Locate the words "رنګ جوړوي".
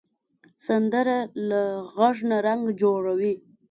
2.47-3.33